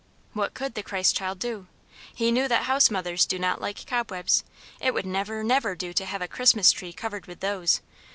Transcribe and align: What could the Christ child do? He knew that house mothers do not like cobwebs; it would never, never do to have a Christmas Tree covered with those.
What 0.33 0.55
could 0.55 0.73
the 0.73 0.81
Christ 0.81 1.15
child 1.15 1.37
do? 1.37 1.67
He 2.15 2.31
knew 2.31 2.47
that 2.47 2.63
house 2.63 2.89
mothers 2.89 3.27
do 3.27 3.37
not 3.37 3.61
like 3.61 3.85
cobwebs; 3.85 4.43
it 4.79 4.95
would 4.95 5.05
never, 5.05 5.43
never 5.43 5.75
do 5.75 5.93
to 5.93 6.05
have 6.05 6.23
a 6.23 6.27
Christmas 6.27 6.71
Tree 6.71 6.91
covered 6.91 7.27
with 7.27 7.39
those. 7.39 7.81